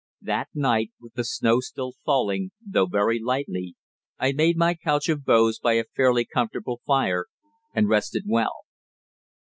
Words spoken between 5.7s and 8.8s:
a fairly comfortable fire, and rested well.